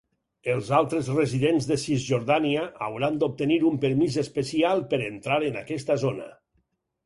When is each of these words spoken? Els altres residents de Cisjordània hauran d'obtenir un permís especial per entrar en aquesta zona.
Els 0.51 0.69
altres 0.77 1.09
residents 1.17 1.67
de 1.71 1.77
Cisjordània 1.81 2.65
hauran 2.87 3.21
d'obtenir 3.25 3.61
un 3.73 3.77
permís 3.87 4.19
especial 4.25 4.85
per 4.95 5.03
entrar 5.13 5.41
en 5.53 5.63
aquesta 5.65 6.03
zona. 6.09 6.31